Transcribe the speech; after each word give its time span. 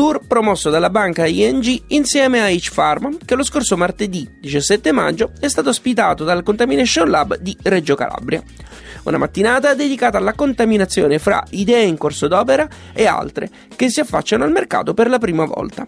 tour 0.00 0.22
promosso 0.26 0.70
dalla 0.70 0.88
banca 0.88 1.26
ING 1.26 1.82
insieme 1.88 2.40
a 2.40 2.48
H-Farm, 2.48 3.18
che 3.22 3.34
lo 3.34 3.44
scorso 3.44 3.76
martedì 3.76 4.26
17 4.40 4.92
maggio 4.92 5.32
è 5.38 5.46
stato 5.46 5.68
ospitato 5.68 6.24
dal 6.24 6.42
Contamination 6.42 7.10
Lab 7.10 7.36
di 7.36 7.54
Reggio 7.64 7.96
Calabria. 7.96 8.42
Una 9.02 9.18
mattinata 9.18 9.74
dedicata 9.74 10.16
alla 10.16 10.32
contaminazione 10.32 11.18
fra 11.18 11.44
idee 11.50 11.84
in 11.84 11.98
corso 11.98 12.28
d'opera 12.28 12.66
e 12.94 13.04
altre 13.04 13.50
che 13.76 13.90
si 13.90 14.00
affacciano 14.00 14.42
al 14.42 14.52
mercato 14.52 14.94
per 14.94 15.10
la 15.10 15.18
prima 15.18 15.44
volta. 15.44 15.86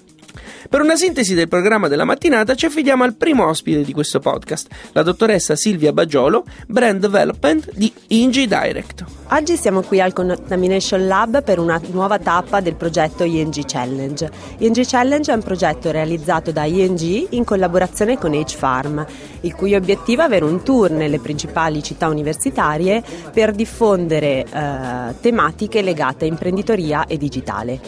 Per 0.72 0.80
una 0.80 0.96
sintesi 0.96 1.34
del 1.34 1.48
programma 1.48 1.86
della 1.86 2.06
mattinata 2.06 2.54
ci 2.54 2.64
affidiamo 2.64 3.04
al 3.04 3.12
primo 3.12 3.46
ospite 3.46 3.82
di 3.82 3.92
questo 3.92 4.20
podcast, 4.20 4.68
la 4.92 5.02
dottoressa 5.02 5.54
Silvia 5.54 5.92
Baggiolo, 5.92 6.46
Brand 6.66 6.98
Development 6.98 7.68
di 7.74 7.92
ING 8.06 8.32
Direct. 8.32 9.04
Oggi 9.32 9.58
siamo 9.58 9.82
qui 9.82 10.00
al 10.00 10.14
Contamination 10.14 11.06
Lab 11.06 11.42
per 11.42 11.58
una 11.58 11.78
nuova 11.90 12.18
tappa 12.18 12.60
del 12.62 12.74
progetto 12.74 13.22
ING 13.22 13.54
Challenge. 13.66 14.30
ING 14.58 14.86
Challenge 14.86 15.30
è 15.30 15.34
un 15.34 15.42
progetto 15.42 15.90
realizzato 15.90 16.52
da 16.52 16.64
ING 16.64 17.26
in 17.28 17.44
collaborazione 17.44 18.16
con 18.16 18.32
H-Farm, 18.32 19.04
il 19.42 19.54
cui 19.54 19.74
obiettivo 19.74 20.22
è 20.22 20.24
avere 20.24 20.46
un 20.46 20.62
tour 20.62 20.90
nelle 20.90 21.18
principali 21.18 21.82
città 21.82 22.08
universitarie 22.08 23.02
per 23.30 23.52
diffondere 23.52 24.46
eh, 24.50 25.14
tematiche 25.20 25.82
legate 25.82 26.24
a 26.24 26.28
imprenditoria 26.28 27.04
e 27.06 27.18
digitale. 27.18 27.80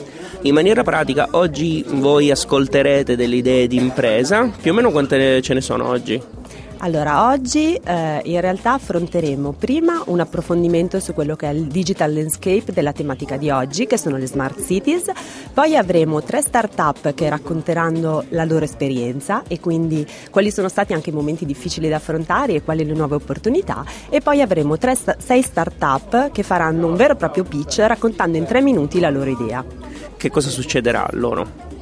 In 0.42 0.52
maniera 0.52 0.82
pratica, 0.82 1.28
oggi 1.30 1.82
voi 1.88 2.30
ascolterete 2.74 3.14
delle 3.14 3.36
idee 3.36 3.68
di 3.68 3.76
impresa, 3.76 4.50
più 4.60 4.72
o 4.72 4.74
meno 4.74 4.90
quante 4.90 5.40
ce 5.42 5.54
ne 5.54 5.60
sono 5.60 5.86
oggi? 5.86 6.20
Allora, 6.78 7.30
oggi 7.30 7.76
eh, 7.76 8.20
in 8.24 8.40
realtà 8.40 8.72
affronteremo 8.72 9.52
prima 9.52 10.02
un 10.06 10.20
approfondimento 10.20 10.98
su 11.00 11.14
quello 11.14 11.36
che 11.36 11.48
è 11.48 11.52
il 11.52 11.66
digital 11.68 12.12
landscape 12.12 12.72
della 12.72 12.92
tematica 12.92 13.36
di 13.36 13.48
oggi, 13.48 13.86
che 13.86 13.96
sono 13.96 14.16
le 14.16 14.26
smart 14.26 14.60
cities, 14.62 15.04
poi 15.54 15.76
avremo 15.76 16.22
tre 16.22 16.42
start-up 16.42 17.14
che 17.14 17.28
racconteranno 17.28 18.24
la 18.30 18.44
loro 18.44 18.64
esperienza 18.64 19.44
e 19.46 19.60
quindi 19.60 20.04
quali 20.30 20.50
sono 20.50 20.68
stati 20.68 20.92
anche 20.92 21.10
i 21.10 21.14
momenti 21.14 21.46
difficili 21.46 21.88
da 21.88 21.96
affrontare 21.96 22.54
e 22.54 22.62
quali 22.62 22.84
le 22.84 22.92
nuove 22.92 23.14
opportunità 23.14 23.84
e 24.10 24.20
poi 24.20 24.42
avremo 24.42 24.76
tre, 24.76 24.94
sei 25.18 25.42
start-up 25.42 26.32
che 26.32 26.42
faranno 26.42 26.88
un 26.88 26.96
vero 26.96 27.14
e 27.14 27.16
proprio 27.16 27.44
pitch 27.44 27.78
raccontando 27.78 28.36
in 28.36 28.44
tre 28.44 28.60
minuti 28.60 28.98
la 29.00 29.10
loro 29.10 29.30
idea. 29.30 29.64
Che 30.16 30.30
cosa 30.30 30.50
succederà 30.50 31.06
a 31.06 31.10
loro? 31.12 31.73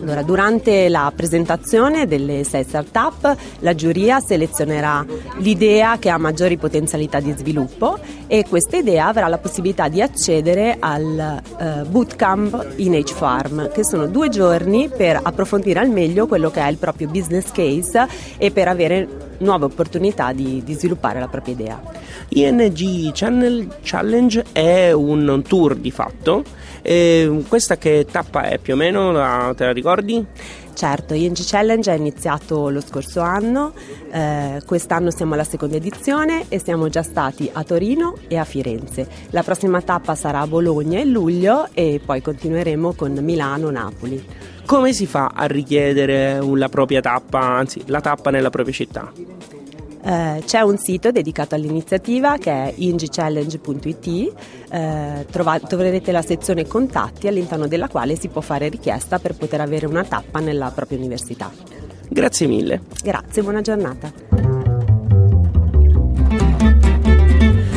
Allora, 0.00 0.22
durante 0.22 0.88
la 0.88 1.10
presentazione 1.14 2.06
delle 2.06 2.44
sei 2.44 2.64
start-up, 2.64 3.36
la 3.60 3.74
giuria 3.74 4.20
selezionerà 4.20 5.04
l'idea 5.38 5.98
che 5.98 6.10
ha 6.10 6.18
maggiori 6.18 6.56
potenzialità 6.56 7.20
di 7.20 7.32
sviluppo 7.36 7.98
e 8.26 8.44
questa 8.48 8.76
idea 8.76 9.06
avrà 9.06 9.28
la 9.28 9.38
possibilità 9.38 9.88
di 9.88 10.02
accedere 10.02 10.76
al 10.78 11.42
uh, 11.58 11.86
bootcamp 11.88 12.74
in 12.76 12.94
H-Farm, 12.94 13.70
che 13.72 13.84
sono 13.84 14.06
due 14.06 14.28
giorni 14.28 14.90
per 14.94 15.20
approfondire 15.22 15.80
al 15.80 15.88
meglio 15.88 16.26
quello 16.26 16.50
che 16.50 16.60
è 16.60 16.68
il 16.68 16.76
proprio 16.76 17.08
business 17.08 17.50
case 17.50 18.06
e 18.36 18.50
per 18.50 18.68
avere 18.68 19.08
nuove 19.38 19.66
opportunità 19.66 20.32
di, 20.32 20.62
di 20.64 20.74
sviluppare 20.74 21.18
la 21.18 21.28
propria 21.28 21.54
idea. 21.54 21.80
ING 22.28 23.12
Channel 23.12 23.76
Challenge 23.82 24.44
è 24.52 24.92
un 24.92 25.42
tour 25.46 25.74
di 25.74 25.90
fatto. 25.90 26.42
E 26.82 27.44
questa 27.48 27.78
che 27.78 28.06
tappa 28.10 28.42
è 28.42 28.58
più 28.58 28.74
o 28.74 28.76
meno? 28.76 29.54
Te 29.54 29.64
la 29.64 29.72
ricordi? 29.72 30.24
Certo, 30.74 31.14
ING 31.14 31.36
Challenge 31.38 31.92
è 31.92 31.96
iniziato 31.96 32.68
lo 32.68 32.80
scorso 32.80 33.20
anno, 33.20 33.72
eh, 34.10 34.60
quest'anno 34.66 35.10
siamo 35.12 35.34
alla 35.34 35.44
seconda 35.44 35.76
edizione 35.76 36.46
e 36.48 36.58
siamo 36.58 36.88
già 36.88 37.02
stati 37.02 37.48
a 37.52 37.62
Torino 37.62 38.16
e 38.26 38.36
a 38.36 38.44
Firenze. 38.44 39.06
La 39.30 39.44
prossima 39.44 39.80
tappa 39.82 40.16
sarà 40.16 40.40
a 40.40 40.46
Bologna 40.48 40.98
in 40.98 41.12
luglio 41.12 41.68
e 41.72 42.00
poi 42.04 42.20
continueremo 42.20 42.92
con 42.94 43.12
Milano-Napoli. 43.12 44.26
Come 44.66 44.92
si 44.92 45.06
fa 45.06 45.30
a 45.32 45.46
richiedere 45.46 46.40
la 46.40 46.68
propria 46.68 47.00
tappa, 47.00 47.38
anzi 47.38 47.82
la 47.86 48.00
tappa 48.00 48.30
nella 48.30 48.50
propria 48.50 48.74
città? 48.74 49.12
Eh, 50.06 50.42
c'è 50.44 50.60
un 50.60 50.76
sito 50.76 51.10
dedicato 51.10 51.54
all'iniziativa 51.54 52.36
che 52.36 52.50
è 52.50 52.74
ingchallenge.it, 52.76 54.32
eh, 54.70 55.26
trova- 55.30 55.58
troverete 55.58 56.12
la 56.12 56.20
sezione 56.20 56.66
contatti 56.66 57.26
all'interno 57.26 57.66
della 57.66 57.88
quale 57.88 58.18
si 58.18 58.28
può 58.28 58.42
fare 58.42 58.68
richiesta 58.68 59.18
per 59.18 59.34
poter 59.34 59.62
avere 59.62 59.86
una 59.86 60.04
tappa 60.04 60.40
nella 60.40 60.70
propria 60.74 60.98
università. 60.98 61.50
Grazie 62.06 62.46
mille. 62.46 62.82
Grazie, 63.02 63.42
buona 63.42 63.62
giornata. 63.62 64.12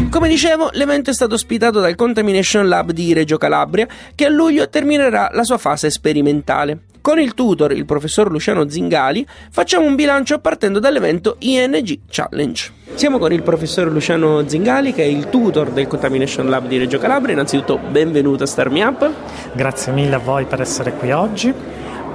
Come 0.09 0.27
dicevo, 0.27 0.69
l'evento 0.73 1.11
è 1.11 1.13
stato 1.13 1.35
ospitato 1.35 1.79
dal 1.79 1.95
Contamination 1.95 2.67
Lab 2.67 2.91
di 2.91 3.13
Reggio 3.13 3.37
Calabria, 3.37 3.87
che 4.15 4.25
a 4.25 4.29
luglio 4.29 4.67
terminerà 4.67 5.29
la 5.31 5.43
sua 5.43 5.57
fase 5.57 5.89
sperimentale. 5.89 6.79
Con 7.07 7.21
il 7.21 7.35
tutor, 7.35 7.71
il 7.71 7.85
professor 7.85 8.29
Luciano 8.29 8.67
Zingali, 8.67 9.25
facciamo 9.49 9.85
un 9.85 9.95
bilancio 9.95 10.39
partendo 10.39 10.77
dall'evento 10.77 11.37
ING 11.39 11.99
Challenge. 12.09 12.73
Siamo 12.95 13.17
con 13.17 13.31
il 13.31 13.43
professor 13.43 13.89
Luciano 13.89 14.45
Zingali, 14.45 14.91
che 14.91 15.03
è 15.03 15.05
il 15.05 15.29
tutor 15.29 15.69
del 15.69 15.87
Contamination 15.87 16.49
Lab 16.49 16.67
di 16.67 16.77
Reggio 16.77 16.97
Calabria. 16.97 17.31
Innanzitutto, 17.31 17.77
benvenuto 17.77 18.43
a 18.43 18.45
Star 18.45 18.69
Me 18.69 18.83
Up. 18.83 19.09
Grazie 19.53 19.93
mille 19.93 20.15
a 20.15 20.19
voi 20.19 20.43
per 20.47 20.59
essere 20.59 20.91
qui 20.95 21.13
oggi. 21.13 21.53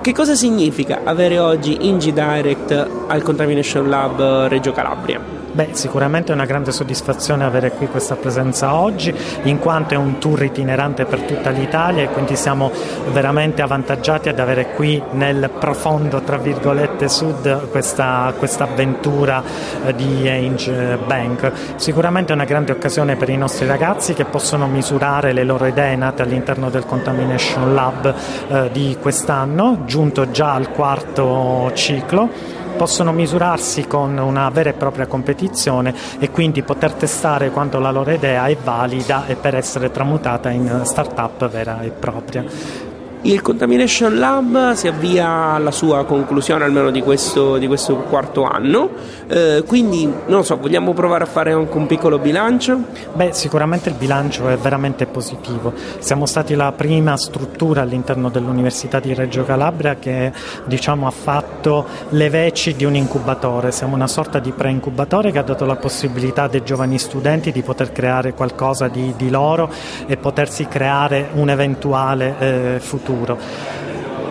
Che 0.02 0.12
cosa 0.12 0.34
significa 0.34 1.00
avere 1.04 1.38
oggi 1.38 1.86
ING 1.88 2.02
Direct 2.02 2.90
al 3.06 3.22
Contamination 3.22 3.88
Lab 3.88 4.48
Reggio 4.48 4.72
Calabria? 4.72 5.41
Beh, 5.54 5.68
sicuramente 5.72 6.32
è 6.32 6.34
una 6.34 6.46
grande 6.46 6.72
soddisfazione 6.72 7.44
avere 7.44 7.72
qui 7.72 7.86
questa 7.86 8.16
presenza 8.16 8.74
oggi, 8.74 9.14
in 9.42 9.58
quanto 9.58 9.92
è 9.92 9.98
un 9.98 10.16
tour 10.18 10.42
itinerante 10.42 11.04
per 11.04 11.20
tutta 11.20 11.50
l'Italia 11.50 12.02
e 12.02 12.08
quindi 12.08 12.36
siamo 12.36 12.70
veramente 13.10 13.60
avvantaggiati 13.60 14.30
ad 14.30 14.38
avere 14.38 14.70
qui 14.70 15.02
nel 15.10 15.50
profondo, 15.58 16.22
tra 16.22 16.38
virgolette, 16.38 17.06
sud 17.06 17.68
questa, 17.68 18.32
avventura 18.60 19.42
eh, 19.84 19.94
di 19.94 20.26
Ainge 20.26 20.98
Bank. 21.04 21.52
Sicuramente 21.76 22.32
è 22.32 22.34
una 22.34 22.46
grande 22.46 22.72
occasione 22.72 23.16
per 23.16 23.28
i 23.28 23.36
nostri 23.36 23.66
ragazzi 23.66 24.14
che 24.14 24.24
possono 24.24 24.66
misurare 24.66 25.34
le 25.34 25.44
loro 25.44 25.66
idee 25.66 25.96
nate 25.96 26.22
all'interno 26.22 26.70
del 26.70 26.86
Contamination 26.86 27.74
Lab 27.74 28.14
eh, 28.48 28.70
di 28.72 28.96
quest'anno, 28.98 29.82
giunto 29.84 30.30
già 30.30 30.54
al 30.54 30.70
quarto 30.70 31.70
ciclo 31.74 32.60
possono 32.72 33.12
misurarsi 33.12 33.86
con 33.86 34.18
una 34.18 34.48
vera 34.50 34.70
e 34.70 34.74
propria 34.74 35.06
competizione 35.06 35.94
e 36.18 36.30
quindi 36.30 36.62
poter 36.62 36.92
testare 36.92 37.50
quanto 37.50 37.78
la 37.78 37.90
loro 37.90 38.10
idea 38.10 38.46
è 38.46 38.56
valida 38.56 39.26
e 39.26 39.36
per 39.36 39.54
essere 39.54 39.90
tramutata 39.90 40.50
in 40.50 40.80
startup 40.84 41.48
vera 41.48 41.82
e 41.82 41.90
propria. 41.90 42.91
Il 43.24 43.40
Contamination 43.40 44.18
Lab 44.18 44.72
si 44.72 44.88
avvia 44.88 45.52
alla 45.52 45.70
sua 45.70 46.04
conclusione 46.04 46.64
almeno 46.64 46.90
di 46.90 47.00
questo, 47.02 47.56
di 47.56 47.68
questo 47.68 47.98
quarto 47.98 48.42
anno, 48.42 48.90
eh, 49.28 49.62
quindi 49.64 50.12
non 50.26 50.44
so, 50.44 50.56
vogliamo 50.56 50.92
provare 50.92 51.22
a 51.22 51.28
fare 51.28 51.52
anche 51.52 51.76
un 51.76 51.86
piccolo 51.86 52.18
bilancio? 52.18 52.80
Beh, 53.12 53.32
sicuramente 53.32 53.90
il 53.90 53.94
bilancio 53.94 54.48
è 54.48 54.56
veramente 54.56 55.06
positivo. 55.06 55.72
Siamo 56.00 56.26
stati 56.26 56.56
la 56.56 56.72
prima 56.72 57.16
struttura 57.16 57.82
all'interno 57.82 58.28
dell'Università 58.28 58.98
di 58.98 59.14
Reggio 59.14 59.44
Calabria 59.44 59.94
che 59.94 60.32
diciamo, 60.64 61.06
ha 61.06 61.12
fatto 61.12 61.86
le 62.08 62.28
veci 62.28 62.74
di 62.74 62.84
un 62.84 62.96
incubatore. 62.96 63.70
Siamo 63.70 63.94
una 63.94 64.08
sorta 64.08 64.40
di 64.40 64.50
pre-incubatore 64.50 65.30
che 65.30 65.38
ha 65.38 65.44
dato 65.44 65.64
la 65.64 65.76
possibilità 65.76 66.48
dei 66.48 66.64
giovani 66.64 66.98
studenti 66.98 67.52
di 67.52 67.62
poter 67.62 67.92
creare 67.92 68.34
qualcosa 68.34 68.88
di, 68.88 69.14
di 69.16 69.30
loro 69.30 69.70
e 70.08 70.16
potersi 70.16 70.66
creare 70.66 71.28
un 71.34 71.50
eventuale 71.50 72.34
eh, 72.40 72.80
futuro 72.80 73.10
futuro. 73.12 73.38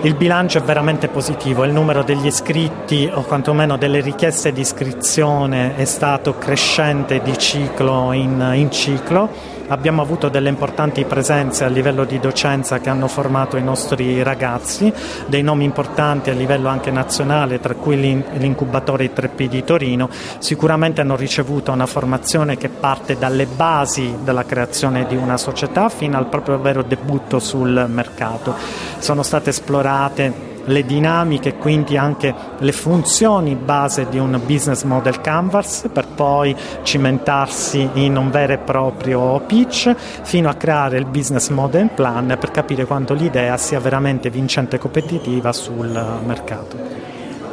Il 0.04 0.16
bilancio 0.16 0.58
è 0.58 0.62
veramente 0.62 1.10
positivo, 1.10 1.64
il 1.64 1.72
numero 1.72 2.02
degli 2.02 2.26
iscritti 2.26 3.08
o 3.14 3.22
quantomeno 3.22 3.78
delle 3.78 4.02
richieste 4.02 4.52
di 4.52 4.62
iscrizione 4.62 5.76
è 5.76 5.86
stato 5.86 6.40
crescente 6.40 7.22
di 7.22 7.38
ciclo 7.38 8.12
in, 8.12 8.52
in 8.56 8.72
ciclo 8.72 9.30
abbiamo 9.72 10.02
avuto 10.02 10.28
delle 10.28 10.50
importanti 10.50 11.06
presenze 11.06 11.64
a 11.64 11.68
livello 11.68 12.04
di 12.04 12.20
docenza 12.20 12.80
che 12.80 12.90
hanno 12.90 13.08
formato 13.08 13.56
i 13.56 13.64
nostri 13.64 14.22
ragazzi, 14.22 14.94
dei 15.28 15.42
nomi 15.42 15.64
importanti 15.64 16.30
a 16.30 16.34
livello 16.34 16.68
anche 16.68 16.92
nazionale, 16.92 17.60
tra 17.60 17.74
cui 17.76 17.98
l'incubatore 17.98 19.14
3P 19.14 19.48
di 19.48 19.64
Torino, 19.64 20.10
sicuramente 20.40 21.00
hanno 21.02 21.16
ricevuto 21.16 21.72
una 21.72 21.86
formazione 21.86 22.58
che 22.58 22.68
parte 22.68 23.18
dalle 23.18 23.46
basi 23.46 24.18
della 24.24 24.44
creazione 24.44 25.08
di 25.08 25.16
una 25.16 25.38
società 25.38 25.88
fino 25.88 26.18
al 26.18 26.28
proprio 26.28 26.60
vero 26.60 26.84
debutto 26.84 27.40
sul 27.40 27.86
mercato. 27.88 28.54
Sono 29.00 29.24
state 29.24 29.52
esplorate 29.52 30.51
le 30.66 30.86
dinamiche 30.86 31.50
e 31.50 31.58
quindi 31.58 31.98
anche 31.98 32.34
le 32.58 32.72
funzioni 32.72 33.56
base 33.56 34.08
di 34.10 34.18
un 34.18 34.40
business 34.46 34.84
model 34.84 35.22
canvas 35.22 35.90
per 35.92 36.08
poi 36.08 36.56
cimentarsi 36.84 37.90
in 37.94 38.18
un 38.18 38.30
vero 38.30 38.54
e 38.54 38.58
proprio 38.58 39.40
pitch 39.46 39.94
fino 39.96 40.50
a 40.50 40.54
creare 40.54 40.98
il 40.98 41.06
business 41.06 41.50
model 41.50 41.90
plan 41.94 42.36
per 42.40 42.52
capire 42.52 42.86
quanto 42.86 43.14
l'idea 43.14 43.58
sia 43.58 43.80
veramente 43.80 44.30
vincente 44.30 44.76
e 44.76 44.80
competitiva 44.80 45.52
sul 45.54 46.20
mercato. 46.26 47.02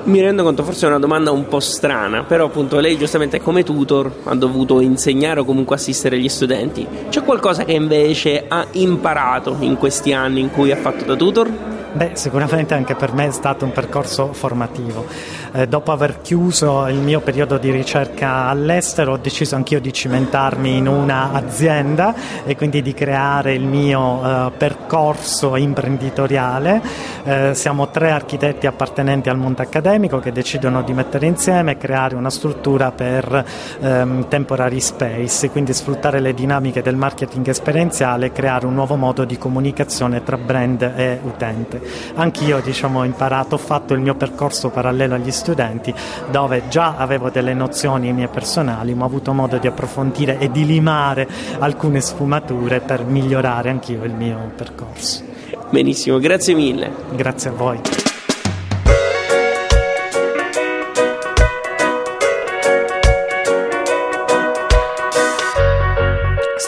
Mi 0.05 0.23
rendo 0.23 0.43
conto, 0.43 0.63
forse 0.63 0.87
è 0.87 0.89
una 0.89 0.99
domanda 0.99 1.33
un 1.33 1.49
po' 1.49 1.61
strana, 1.61 2.23
però 2.23 2.47
appunto 2.47 2.79
lei 2.81 2.97
giustamente 2.97 3.43
come 3.43 3.63
tutor 3.63 4.11
ha 4.25 4.35
dovuto 4.35 4.81
insegnare 4.81 5.41
o 5.41 5.45
comunque 5.45 5.77
assistere 5.77 6.19
gli 6.19 6.31
studenti. 6.31 6.87
C'è 7.11 7.23
qualcosa 7.23 7.65
che 7.65 7.73
invece 7.73 8.45
ha 8.49 8.67
imparato 8.73 9.57
in 9.61 9.77
questi 9.77 10.15
anni 10.15 10.41
in 10.41 10.51
cui 10.51 10.73
ha 10.73 10.77
fatto 10.77 11.05
da 11.05 11.15
tutor? 11.15 11.68
Beh, 11.99 12.13
sicuramente 12.13 12.75
anche 12.75 12.95
per 12.95 13.13
me 13.13 13.27
è 13.27 13.33
stato 13.33 13.65
un 13.65 13.73
percorso 13.73 14.33
formativo. 14.33 15.05
Eh, 15.51 15.67
dopo 15.67 15.91
aver 15.91 16.21
chiuso 16.21 16.87
il 16.87 16.99
mio 16.99 17.19
periodo 17.19 17.59
di 17.59 17.73
ricerca 17.73 18.45
all'estero, 18.45 19.15
ho 19.15 19.17
deciso 19.17 19.57
anch'io 19.57 19.81
di 19.81 19.93
cimentarmi 19.93 20.77
in 20.77 20.87
un'azienda 20.87 22.15
e 22.45 22.55
quindi 22.55 22.83
di 22.83 22.95
creare 22.95 23.55
il 23.55 23.65
mio 23.65 24.23
eh, 24.23 24.51
percorso 24.57 25.57
imprenditoriale. 25.57 26.81
Eh, 27.25 27.55
siamo 27.57 27.89
tre 27.89 28.13
architetti 28.13 28.69
appartenenti 28.69 29.29
al 29.29 29.37
mondo 29.37 29.63
accademico 29.63 30.21
che 30.21 30.31
decidono 30.31 30.83
di 30.83 30.93
mettere 30.93 31.27
insieme 31.27 31.73
e 31.73 31.79
creare 31.79 32.15
una 32.15 32.31
struttura 32.31 32.93
per 32.93 33.45
ehm, 33.81 34.29
temporary 34.29 34.79
space, 34.79 35.51
quindi 35.51 35.73
sfruttare 35.73 36.21
le 36.21 36.33
dinamiche 36.33 36.81
del 36.81 36.95
marketing 36.95 37.49
esperienziale 37.49 38.27
e 38.27 38.33
creare 38.33 38.67
un 38.67 38.75
nuovo 38.75 38.95
modo 38.95 39.25
di 39.25 39.37
comunicazione 39.37 40.23
tra 40.23 40.37
brand 40.37 40.81
e 40.95 41.19
utente. 41.25 41.87
Anch'io 42.15 42.61
diciamo, 42.61 43.01
ho 43.01 43.05
imparato, 43.05 43.55
ho 43.55 43.59
fatto 43.59 43.95
il 43.95 44.01
mio 44.01 44.15
percorso 44.15 44.71
parallelo 44.71 45.15
agli 45.15 45.31
studenti 45.31 45.93
dove 46.31 46.65
già 46.69 46.97
avevo 46.97 47.31
delle 47.31 47.55
nozioni 47.55 48.13
mie 48.13 48.29
personali 48.29 48.95
ma 48.95 49.05
ho 49.05 49.07
avuto 49.07 49.33
modo 49.33 49.59
di 49.59 49.67
approfondire 49.67 50.39
e 50.39 50.51
di 50.51 50.67
limare 50.67 51.29
alcune 51.59 52.01
sfumature 52.01 52.81
per 52.81 53.05
migliorare 53.05 53.71
anch'io 53.71 54.05
il 54.05 54.15
mio 54.15 54.53
percorso. 54.55 55.23
Benissimo, 55.71 56.19
grazie 56.19 56.55
mille. 56.55 56.91
Grazie 57.15 57.51
a 57.51 57.53
voi. 57.53 57.81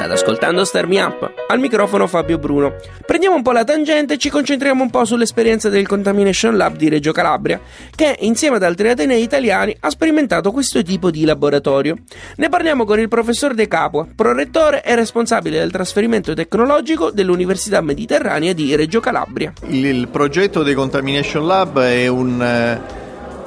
State 0.01 0.15
ascoltando 0.15 0.65
Star 0.65 0.87
Me 0.87 1.03
Up. 1.03 1.31
Al 1.49 1.59
microfono 1.59 2.07
Fabio 2.07 2.39
Bruno. 2.39 2.77
Prendiamo 3.05 3.37
un 3.37 3.43
po' 3.43 3.53
la 3.53 3.65
tangente 3.65 4.15
e 4.15 4.17
ci 4.17 4.31
concentriamo 4.31 4.83
un 4.83 4.89
po' 4.89 5.05
sull'esperienza 5.05 5.69
del 5.69 5.87
Contamination 5.87 6.57
Lab 6.57 6.77
di 6.77 6.89
Reggio 6.89 7.13
Calabria, 7.13 7.61
che 7.95 8.17
insieme 8.21 8.57
ad 8.57 8.63
altri 8.63 8.89
atenei 8.89 9.23
italiani 9.23 9.77
ha 9.79 9.91
sperimentato 9.91 10.53
questo 10.53 10.83
tipo 10.83 11.11
di 11.11 11.27
laboratorio. 11.27 11.99
Ne 12.37 12.49
parliamo 12.49 12.87
con 12.87 12.99
il 12.99 13.09
professor 13.09 13.53
De 13.53 13.69
Capua, 13.69 14.07
prorettore 14.15 14.83
e 14.83 14.95
responsabile 14.95 15.59
del 15.59 15.71
trasferimento 15.71 16.33
tecnologico 16.33 17.11
dell'Università 17.11 17.83
Mediterranea 17.83 18.55
di 18.55 18.75
Reggio 18.75 19.01
Calabria. 19.01 19.53
Il, 19.67 20.09
progetto 20.09 20.63
dei 20.63 20.73
Contamination 20.73 21.47
Lab 21.47 21.79
è 21.79 22.07
un 22.07 22.41
eh, 22.41 22.81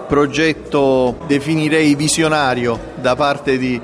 progetto, 0.08 1.18
definirei 1.26 1.96
visionario, 1.96 2.80
da 3.02 3.16
parte 3.16 3.58
di 3.58 3.82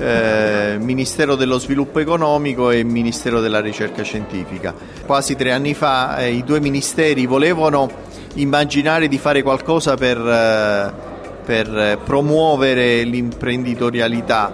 eh, 0.00 0.78
Ministero 0.80 1.34
dello 1.34 1.58
Sviluppo 1.58 1.98
Economico 1.98 2.70
e 2.70 2.82
Ministero 2.82 3.40
della 3.40 3.60
Ricerca 3.60 4.02
Scientifica. 4.02 4.74
Quasi 5.04 5.36
tre 5.36 5.52
anni 5.52 5.74
fa 5.74 6.16
eh, 6.18 6.32
i 6.32 6.42
due 6.42 6.60
ministeri 6.60 7.26
volevano 7.26 7.88
immaginare 8.34 9.08
di 9.08 9.18
fare 9.18 9.42
qualcosa 9.42 9.96
per, 9.96 10.18
eh, 10.18 10.92
per 11.44 11.98
promuovere 12.02 13.02
l'imprenditorialità 13.04 14.52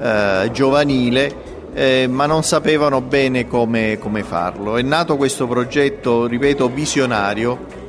eh, 0.00 0.50
giovanile. 0.52 1.50
Eh, 1.74 2.06
ma 2.06 2.26
non 2.26 2.42
sapevano 2.42 3.00
bene 3.00 3.46
come, 3.46 3.96
come 3.98 4.22
farlo. 4.22 4.76
È 4.76 4.82
nato 4.82 5.16
questo 5.16 5.46
progetto, 5.46 6.26
ripeto, 6.26 6.68
visionario 6.68 7.81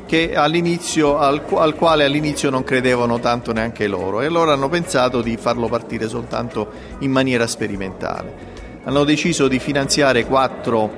al, 1.17 1.41
al, 1.55 1.75
quale 1.75 2.03
all'inizio 2.03 2.50
non 2.50 2.63
credevano 2.63 3.19
tanto 3.19 3.51
neanche 3.51 3.88
loro 3.88 4.21
e 4.21 4.25
allora 4.25 4.53
hanno 4.53 4.69
pensato 4.69 5.21
di 5.21 5.38
farlo 5.38 5.67
partire 5.67 6.07
soltanto 6.07 6.69
in 7.00 7.11
maniera 7.11 7.47
sperimentale. 7.47 8.51
Hanno 8.83 9.03
deciso 9.03 9.47
di 9.47 9.59
finanziare 9.59 10.25
quattro 10.25 10.91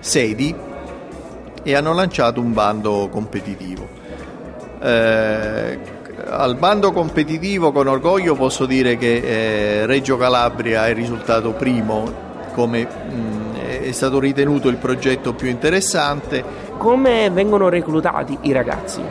sedi 0.00 0.54
e 1.62 1.74
hanno 1.74 1.92
lanciato 1.92 2.40
un 2.40 2.52
bando 2.52 3.08
competitivo. 3.10 3.88
Eh, 4.80 5.78
al 6.26 6.56
bando 6.56 6.92
competitivo 6.92 7.72
con 7.72 7.86
orgoglio 7.86 8.34
posso 8.34 8.66
dire 8.66 8.96
che 8.96 9.80
eh, 9.80 9.86
Reggio 9.86 10.16
Calabria 10.16 10.86
è 10.86 10.94
risultato 10.94 11.52
primo 11.52 12.26
come 12.52 12.84
mh, 12.84 13.14
mm, 13.14 13.54
è 13.88 13.92
stato 13.92 14.18
ritenuto 14.18 14.68
il 14.68 14.76
progetto 14.76 15.32
più 15.32 15.48
interessante 15.48 16.67
come 16.78 17.28
vengono 17.28 17.68
reclutati 17.68 18.38
i 18.42 18.52
ragazzi? 18.52 19.02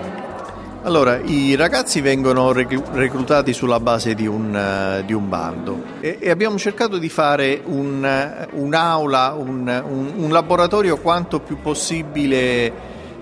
Allora, 0.84 1.20
i 1.20 1.54
ragazzi 1.56 2.00
vengono 2.00 2.54
reclutati 2.54 3.52
sulla 3.52 3.82
base 3.82 4.16
di 4.16 4.26
un, 4.26 4.56
uh, 4.56 5.06
di 5.06 5.12
un 5.12 5.28
bando 5.28 5.84
e, 6.00 6.18
e, 6.22 6.30
abbiamo 6.30 6.58
cercato 6.58 6.98
di 6.98 7.10
fare 7.10 7.62
un, 7.66 8.48
uh, 8.54 8.64
un'aula, 8.64 9.36
un, 9.38 9.84
un, 10.16 10.32
laboratorio 10.32 10.98
quanto 10.98 11.42
più 11.42 11.60
possibile 11.60 12.72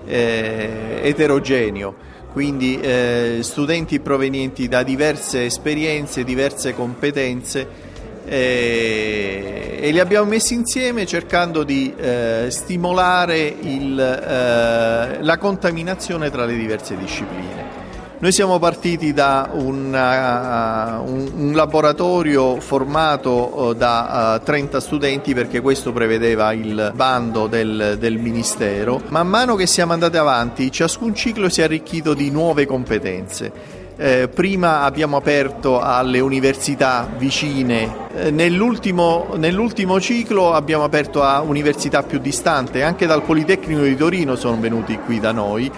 eh, 0.06 1.00
eterogeneo, 1.02 1.94
quindi 2.32 2.78
eh, 2.78 3.38
studenti 3.40 3.98
provenienti 3.98 4.68
da 4.68 4.84
diverse 4.84 5.46
esperienze, 5.46 6.22
diverse 6.22 6.72
competenze 6.72 7.85
eh, 8.26 9.78
e 9.80 9.90
li 9.90 10.00
abbiamo 10.00 10.28
messi 10.28 10.54
insieme 10.54 11.06
cercando 11.06 11.62
di 11.62 11.94
eh, 11.96 12.46
stimolare 12.50 13.54
il, 13.60 13.98
eh, 13.98 15.22
la 15.22 15.38
contaminazione 15.38 16.30
tra 16.30 16.44
le 16.44 16.56
diverse 16.56 16.96
discipline. 16.96 17.76
Noi 18.18 18.32
siamo 18.32 18.58
partiti 18.58 19.12
da 19.12 19.50
una, 19.52 21.02
un, 21.04 21.30
un, 21.36 21.52
laboratorio 21.52 22.58
formato 22.60 23.30
uh, 23.30 23.74
da 23.74 24.38
uh, 24.40 24.42
30 24.42 24.80
studenti 24.80 25.34
perché 25.34 25.60
questo 25.60 25.92
prevedeva 25.92 26.50
il 26.54 26.92
bando 26.94 27.46
del, 27.46 27.96
del, 27.98 28.16
Ministero. 28.16 29.02
Man 29.08 29.28
mano 29.28 29.54
che 29.54 29.66
siamo 29.66 29.92
andati 29.92 30.16
avanti, 30.16 30.72
ciascun 30.72 31.14
ciclo 31.14 31.50
si 31.50 31.60
è 31.60 31.64
arricchito 31.64 32.14
di 32.14 32.30
nuove 32.30 32.64
competenze. 32.64 33.75
Eh, 33.98 34.28
prima 34.28 34.82
abbiamo 34.82 35.16
aperto 35.16 35.80
alle 35.80 36.20
università 36.20 37.08
vicine, 37.16 38.08
eh, 38.14 38.30
nell'ultimo, 38.30 39.28
nell'ultimo, 39.36 39.98
ciclo 40.00 40.52
abbiamo 40.52 40.84
aperto 40.84 41.22
a 41.22 41.40
università 41.40 42.02
più 42.02 42.18
distanti, 42.18 42.82
anche 42.82 43.06
dal 43.06 43.22
Politecnico 43.22 43.80
di 43.80 43.96
Torino 43.96 44.36
sono 44.36 44.60
venuti 44.60 44.98
qui 44.98 45.18
da 45.18 45.32
noi, 45.32 45.72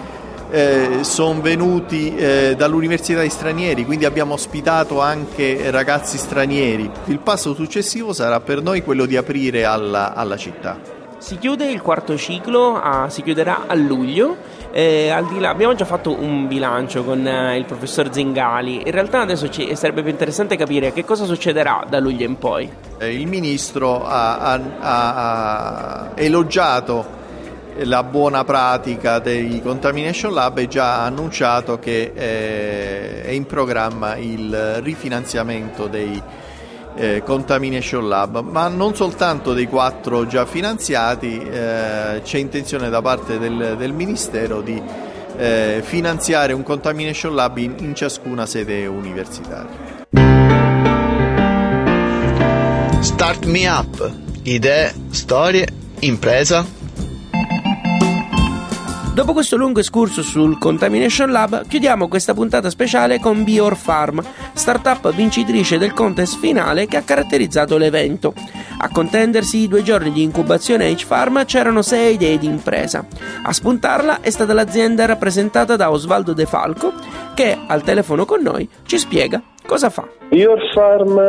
eh, 0.51 0.97
sono 1.03 1.39
venuti 1.39 2.13
eh, 2.13 2.55
dall'Università 2.57 3.21
di 3.21 3.29
Stranieri, 3.29 3.85
quindi 3.85 4.03
abbiamo 4.03 4.33
ospitato 4.33 4.99
anche 4.99 5.71
ragazzi 5.71 6.17
stranieri. 6.17 6.91
Il 7.05 7.19
passo 7.19 7.53
successivo 7.53 8.11
sarà 8.11 8.41
per 8.41 8.61
noi 8.61 8.83
quello 8.83 9.05
di 9.05 9.15
aprire 9.15 9.63
alla, 9.63 10.13
alla 10.13 10.35
città. 10.35 10.97
Si 11.19 11.37
chiude 11.37 11.69
il 11.69 11.81
quarto 11.81 12.17
ciclo, 12.17 12.79
ah, 12.81 13.09
si 13.09 13.21
chiuderà 13.21 13.65
a 13.67 13.75
luglio. 13.75 14.37
Eh, 14.71 15.11
là, 15.39 15.49
abbiamo 15.49 15.73
già 15.73 15.85
fatto 15.85 16.11
un 16.11 16.47
bilancio 16.47 17.03
con 17.03 17.25
eh, 17.25 17.57
il 17.57 17.65
professor 17.65 18.13
Zingali. 18.13 18.85
In 18.85 18.91
realtà 18.91 19.21
adesso 19.21 19.49
ci, 19.49 19.75
sarebbe 19.75 20.01
più 20.01 20.11
interessante 20.11 20.55
capire 20.55 20.93
che 20.93 21.03
cosa 21.03 21.25
succederà 21.25 21.85
da 21.89 21.99
luglio 21.99 22.25
in 22.25 22.37
poi. 22.37 22.71
Eh, 22.99 23.13
il 23.13 23.27
ministro 23.27 24.05
ha, 24.05 24.37
ha, 24.37 24.61
ha, 24.79 26.09
elogiato 26.15 27.17
la 27.83 28.03
buona 28.03 28.43
pratica 28.43 29.19
dei 29.19 29.61
Contamination 29.61 30.33
Lab 30.33 30.57
e 30.57 30.67
già 30.67 31.03
annunciato 31.03 31.79
che 31.79 32.11
eh, 32.13 33.23
è 33.23 33.29
in 33.29 33.45
programma 33.45 34.17
il 34.17 34.81
rifinanziamento 34.81 35.87
dei 35.87 36.21
eh, 36.95 37.23
Contamination 37.23 38.07
Lab, 38.07 38.41
ma 38.41 38.67
non 38.67 38.95
soltanto 38.95 39.53
dei 39.53 39.67
quattro 39.67 40.25
già 40.27 40.45
finanziati, 40.45 41.39
eh, 41.39 42.21
c'è 42.23 42.37
intenzione 42.37 42.89
da 42.89 43.01
parte 43.01 43.37
del, 43.37 43.75
del 43.77 43.93
Ministero 43.93 44.61
di 44.61 44.81
eh, 45.37 45.81
finanziare 45.83 46.53
un 46.53 46.63
Contamination 46.63 47.35
Lab 47.35 47.57
in, 47.57 47.75
in 47.79 47.95
ciascuna 47.95 48.45
sede 48.45 48.85
universitaria. 48.85 49.87
Start 52.99 53.45
Me 53.45 53.67
Up 53.67 54.27
idee, 54.43 54.93
storie, 55.11 55.67
impresa. 55.99 56.78
Dopo 59.19 59.33
questo 59.33 59.57
lungo 59.57 59.81
escurso 59.81 60.21
sul 60.21 60.57
Contamination 60.57 61.29
Lab, 61.29 61.67
chiudiamo 61.67 62.07
questa 62.07 62.33
puntata 62.33 62.69
speciale 62.69 63.19
con 63.19 63.43
Bior 63.43 63.75
Farm, 63.75 64.23
startup 64.53 65.13
vincitrice 65.13 65.77
del 65.77 65.91
contest 65.91 66.39
finale 66.39 66.85
che 66.85 66.95
ha 66.95 67.01
caratterizzato 67.01 67.75
l'evento. 67.75 68.33
A 68.79 68.89
contendersi 68.89 69.57
i 69.57 69.67
due 69.67 69.83
giorni 69.83 70.13
di 70.13 70.23
incubazione 70.23 70.89
H-Farm 70.89 71.43
c'erano 71.43 71.81
sei 71.81 72.13
idee 72.13 72.37
di 72.37 72.45
impresa. 72.45 73.05
A 73.43 73.51
spuntarla 73.51 74.21
è 74.21 74.29
stata 74.29 74.53
l'azienda 74.53 75.05
rappresentata 75.05 75.75
da 75.75 75.91
Osvaldo 75.91 76.31
De 76.31 76.45
Falco, 76.45 76.93
che 77.33 77.57
al 77.67 77.83
telefono 77.83 78.23
con 78.23 78.41
noi 78.41 78.69
ci 78.85 78.97
spiega 78.97 79.43
cosa 79.65 79.89
fa. 79.89 80.07
Bior 80.29 80.61
Farm 80.73 81.19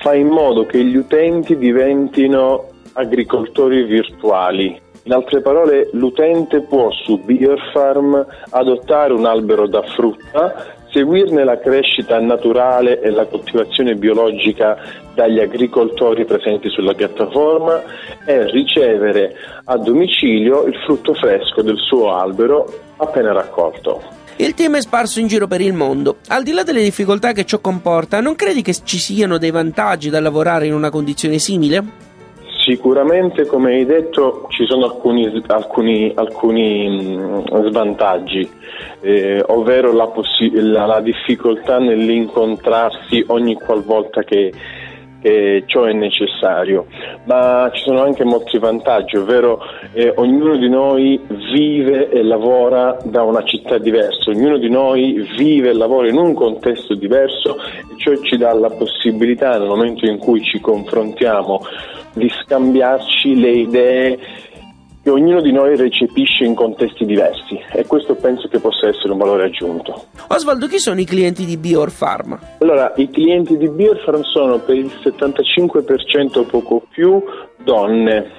fa 0.00 0.14
in 0.14 0.28
modo 0.28 0.64
che 0.64 0.82
gli 0.82 0.96
utenti 0.96 1.58
diventino 1.58 2.70
agricoltori 2.94 3.84
virtuali 3.84 4.80
in 5.06 5.12
altre 5.12 5.42
parole, 5.42 5.90
l'utente 5.92 6.62
può 6.62 6.90
su 6.90 7.18
Beer 7.18 7.58
Farm 7.74 8.26
adottare 8.50 9.12
un 9.12 9.26
albero 9.26 9.68
da 9.68 9.82
frutta, 9.82 10.76
seguirne 10.90 11.44
la 11.44 11.58
crescita 11.58 12.18
naturale 12.20 13.00
e 13.02 13.10
la 13.10 13.26
coltivazione 13.26 13.96
biologica 13.96 14.78
dagli 15.12 15.40
agricoltori 15.40 16.24
presenti 16.24 16.70
sulla 16.70 16.94
piattaforma 16.94 17.82
e 18.24 18.50
ricevere 18.50 19.34
a 19.64 19.76
domicilio 19.76 20.64
il 20.64 20.76
frutto 20.86 21.12
fresco 21.12 21.60
del 21.60 21.76
suo 21.76 22.14
albero 22.14 22.66
appena 22.96 23.32
raccolto. 23.32 24.00
Il 24.36 24.54
team 24.54 24.76
è 24.76 24.80
sparso 24.80 25.20
in 25.20 25.26
giro 25.26 25.46
per 25.46 25.60
il 25.60 25.74
mondo. 25.74 26.16
Al 26.28 26.42
di 26.42 26.52
là 26.52 26.62
delle 26.62 26.82
difficoltà 26.82 27.32
che 27.32 27.44
ciò 27.44 27.58
comporta, 27.58 28.20
non 28.20 28.36
credi 28.36 28.62
che 28.62 28.74
ci 28.82 28.96
siano 28.96 29.36
dei 29.36 29.50
vantaggi 29.50 30.08
da 30.08 30.18
lavorare 30.18 30.66
in 30.66 30.72
una 30.72 30.90
condizione 30.90 31.38
simile? 31.38 32.04
Sicuramente, 32.64 33.44
come 33.44 33.74
hai 33.74 33.84
detto, 33.84 34.46
ci 34.48 34.64
sono 34.64 34.86
alcuni, 34.86 35.30
alcuni, 35.48 36.10
alcuni 36.14 36.88
mh, 36.88 37.68
svantaggi, 37.68 38.50
eh, 39.02 39.44
ovvero 39.48 39.92
la, 39.92 40.06
possi- 40.06 40.50
la, 40.50 40.86
la, 40.86 41.00
difficoltà 41.00 41.78
nell'incontrarsi 41.78 43.22
ogni 43.26 43.54
qualvolta 43.56 44.22
che, 44.22 44.50
che, 45.24 45.62
ciò 45.64 45.84
è 45.84 45.92
necessario, 45.94 46.84
ma 47.24 47.70
ci 47.72 47.82
sono 47.82 48.02
anche 48.02 48.24
molti 48.24 48.58
vantaggi, 48.58 49.16
ovvero 49.16 49.58
eh, 49.94 50.12
ognuno 50.16 50.58
di 50.58 50.68
noi 50.68 51.18
vive 51.50 52.10
e 52.10 52.22
lavora 52.22 52.98
da 53.04 53.22
una 53.22 53.42
città 53.42 53.78
diversa, 53.78 54.30
ognuno 54.30 54.58
di 54.58 54.68
noi 54.68 55.26
vive 55.34 55.70
e 55.70 55.72
lavora 55.72 56.08
in 56.08 56.18
un 56.18 56.34
contesto 56.34 56.94
diverso 56.94 57.56
e 57.56 57.96
ciò 57.96 58.14
ci 58.16 58.36
dà 58.36 58.52
la 58.52 58.68
possibilità 58.68 59.56
nel 59.56 59.66
momento 59.66 60.04
in 60.04 60.18
cui 60.18 60.42
ci 60.42 60.60
confrontiamo 60.60 61.62
di 62.12 62.28
scambiarci 62.28 63.40
le 63.40 63.50
idee 63.50 64.18
che 65.04 65.10
ognuno 65.10 65.42
di 65.42 65.52
noi 65.52 65.76
recepisce 65.76 66.44
in 66.44 66.54
contesti 66.54 67.04
diversi 67.04 67.60
e 67.72 67.84
questo 67.84 68.14
penso 68.14 68.48
che 68.48 68.58
possa 68.58 68.88
essere 68.88 69.12
un 69.12 69.18
valore 69.18 69.44
aggiunto. 69.44 70.06
Osvaldo, 70.28 70.66
chi 70.66 70.78
sono 70.78 70.98
i 70.98 71.04
clienti 71.04 71.44
di 71.44 71.58
Bior 71.58 71.92
Pharma? 71.96 72.40
Allora, 72.60 72.90
i 72.96 73.10
clienti 73.10 73.58
di 73.58 73.68
Bior 73.68 74.02
Pharma 74.02 74.24
sono 74.24 74.60
per 74.60 74.76
il 74.76 74.90
75% 75.02 76.38
o 76.38 76.44
poco 76.44 76.86
più 76.88 77.22
donne 77.62 78.30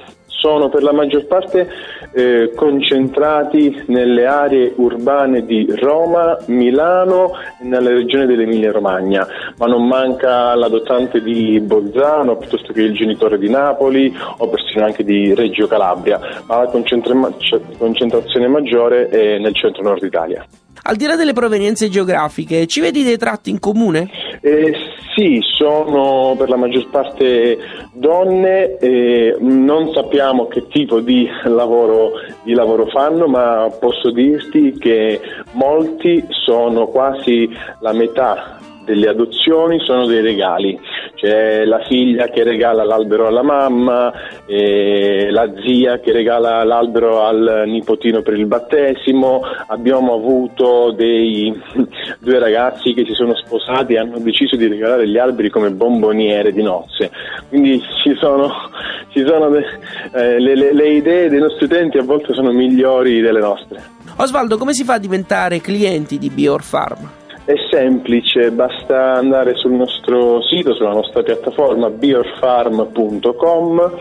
sono 0.45 0.69
per 0.69 0.83
la 0.83 0.93
maggior 0.93 1.25
parte 1.25 1.67
eh, 2.13 2.51
concentrati 2.55 3.85
nelle 3.87 4.27
aree 4.27 4.73
urbane 4.75 5.43
di 5.43 5.65
Roma, 5.75 6.37
Milano 6.45 7.31
e 7.59 7.65
nella 7.65 7.89
regione 7.89 8.27
dell'Emilia 8.27 8.71
Romagna, 8.71 9.27
ma 9.57 9.65
non 9.65 9.87
manca 9.87 10.53
l'adottante 10.53 11.23
di 11.23 11.59
Bolzano 11.61 12.37
piuttosto 12.37 12.73
che 12.73 12.83
il 12.83 12.93
genitore 12.93 13.39
di 13.39 13.49
Napoli 13.49 14.15
o 14.37 14.47
persino 14.47 14.85
anche 14.85 15.03
di 15.03 15.33
Reggio 15.33 15.65
Calabria, 15.65 16.19
ma 16.45 16.59
la 16.59 16.67
concentra- 16.67 17.33
concentrazione 17.79 18.47
maggiore 18.47 19.09
è 19.09 19.39
nel 19.39 19.55
centro-nord 19.55 20.03
Italia. 20.03 20.45
Al 20.87 20.97
di 20.97 21.07
là 21.07 21.15
delle 21.15 21.33
provenienze 21.33 21.89
geografiche, 21.89 22.67
ci 22.67 22.79
vedi 22.79 23.01
dei 23.01 23.17
tratti 23.17 23.49
in 23.49 23.59
comune? 23.59 24.07
Eh, 24.39 24.71
sì, 25.15 25.39
sono 25.41 26.35
per 26.37 26.47
la 26.47 26.57
maggior 26.57 26.87
parte 26.91 27.57
donne, 27.91 28.77
eh, 28.77 29.35
non 29.39 29.91
sappiamo 29.93 30.47
che 30.47 30.67
tipo 30.67 30.99
di 30.99 31.27
lavoro, 31.45 32.11
di 32.43 32.53
lavoro 32.53 32.85
fanno, 32.85 33.25
ma 33.25 33.67
posso 33.79 34.11
dirti 34.11 34.77
che 34.77 35.19
molti 35.53 36.23
sono 36.29 36.85
quasi 36.85 37.49
la 37.79 37.91
metà 37.91 38.59
delle 38.85 39.09
adozioni 39.09 39.79
sono 39.79 40.05
dei 40.05 40.21
regali, 40.21 40.79
c'è 41.15 41.65
la 41.65 41.79
figlia 41.85 42.27
che 42.27 42.43
regala 42.43 42.83
l'albero 42.83 43.27
alla 43.27 43.41
mamma, 43.41 44.13
la 44.45 45.51
zia 45.65 45.99
che 45.99 46.11
regala 46.11 46.63
l'albero 46.63 47.23
al 47.23 47.63
nipotino 47.65 48.21
per 48.21 48.35
il 48.35 48.45
battesimo, 48.45 49.41
abbiamo 49.67 50.13
avuto 50.13 50.91
dei 50.91 51.53
due 52.19 52.39
ragazzi 52.39 52.93
che 52.93 53.05
si 53.05 53.13
sono 53.13 53.35
sposati 53.35 53.93
e 53.93 53.99
hanno 53.99 54.19
deciso 54.19 54.55
di 54.55 54.67
regalare 54.67 55.07
gli 55.07 55.17
alberi 55.17 55.49
come 55.49 55.71
bomboniere 55.71 56.51
di 56.51 56.61
nozze, 56.61 57.11
quindi 57.49 57.81
ci 58.03 58.15
sono, 58.19 58.51
ci 59.09 59.25
sono 59.25 59.53
eh, 59.55 60.39
le, 60.39 60.55
le, 60.55 60.73
le 60.73 60.89
idee 60.89 61.29
dei 61.29 61.39
nostri 61.39 61.65
utenti 61.65 61.97
a 61.97 62.03
volte 62.03 62.33
sono 62.33 62.51
migliori 62.51 63.21
delle 63.21 63.39
nostre. 63.39 63.93
Osvaldo, 64.17 64.57
come 64.57 64.73
si 64.73 64.83
fa 64.83 64.93
a 64.93 64.99
diventare 64.99 65.59
clienti 65.59 66.17
di 66.17 66.29
Bior 66.29 66.63
Farm? 66.63 67.24
È 67.45 67.53
semplice, 67.69 68.49
basta 68.49 69.13
andare 69.13 69.53
sul 69.53 69.73
nostro 69.73 70.41
sito, 70.41 70.73
sulla 70.73 70.93
nostra 70.93 71.21
piattaforma 71.21 71.91
biorfarm.com 71.91 73.91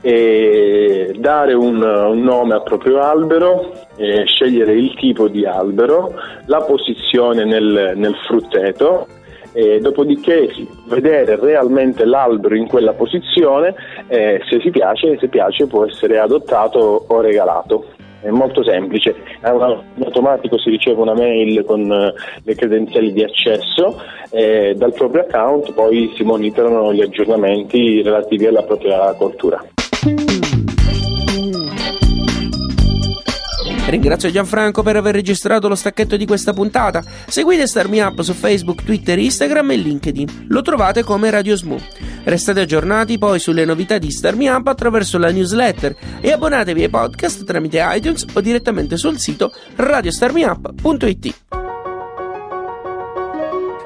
e 0.00 1.14
dare 1.16 1.52
un, 1.52 1.80
un, 1.80 2.20
nome 2.20 2.54
al 2.54 2.64
proprio 2.64 2.98
albero, 2.98 3.70
scegliere 4.26 4.72
il 4.72 4.92
tipo 4.96 5.28
di 5.28 5.46
albero, 5.46 6.14
la 6.46 6.62
posizione 6.62 7.44
nel, 7.44 7.92
nel 7.94 8.16
frutteto 8.26 9.06
e 9.52 9.78
dopodiché 9.78 10.50
vedere 10.88 11.36
realmente 11.36 12.04
l'albero 12.04 12.56
in 12.56 12.66
quella 12.66 12.92
posizione 12.92 13.72
e 14.08 14.42
se 14.50 14.60
si 14.60 14.70
piace, 14.70 15.16
se 15.20 15.28
piace 15.28 15.68
può 15.68 15.86
essere 15.86 16.18
adottato 16.18 17.04
o 17.06 17.20
regalato 17.20 17.93
è 18.24 18.30
molto 18.30 18.64
semplice, 18.64 19.14
in 19.42 20.02
automatico 20.04 20.58
si 20.58 20.70
riceve 20.70 21.00
una 21.00 21.14
mail 21.14 21.62
con 21.64 21.90
eh, 21.92 22.12
le 22.42 22.54
credenziali 22.54 23.12
di 23.12 23.22
accesso 23.22 24.00
e 24.30 24.74
dal 24.74 24.94
proprio 24.94 25.22
account 25.22 25.72
poi 25.74 26.10
si 26.16 26.22
monitorano 26.24 26.92
gli 26.94 27.02
aggiornamenti 27.02 28.02
relativi 28.02 28.46
alla 28.46 28.62
propria 28.62 29.12
coltura. 29.14 29.62
Ringrazio 33.94 34.28
Gianfranco 34.28 34.82
per 34.82 34.96
aver 34.96 35.14
registrato 35.14 35.68
lo 35.68 35.76
stacchetto 35.76 36.16
di 36.16 36.26
questa 36.26 36.52
puntata. 36.52 37.00
Seguite 37.28 37.64
Starmi 37.64 38.00
Up 38.00 38.22
su 38.22 38.32
Facebook, 38.32 38.82
Twitter, 38.82 39.16
Instagram 39.20 39.70
e 39.70 39.76
LinkedIn. 39.76 40.46
Lo 40.48 40.62
trovate 40.62 41.04
come 41.04 41.30
Radio 41.30 41.54
Smo. 41.54 41.78
Restate 42.24 42.62
aggiornati 42.62 43.18
poi 43.18 43.38
sulle 43.38 43.64
novità 43.64 43.98
di 43.98 44.10
Starmi 44.10 44.48
Up 44.48 44.66
attraverso 44.66 45.16
la 45.16 45.30
newsletter 45.30 45.94
e 46.20 46.32
abbonatevi 46.32 46.82
ai 46.82 46.88
podcast 46.88 47.44
tramite 47.44 47.80
iTunes 47.88 48.26
o 48.32 48.40
direttamente 48.40 48.96
sul 48.96 49.20
sito 49.20 49.52
radiostarmiup.it. 49.76 51.53